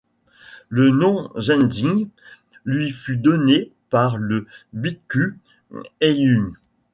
Le 0.67 0.89
nom 0.89 1.29
Zhenjin 1.39 2.07
lui 2.65 2.89
fut 2.89 3.17
donné 3.17 3.71
par 3.91 4.17
le 4.17 4.47
bikkhu 4.73 5.37
Haiyun. 6.01 6.53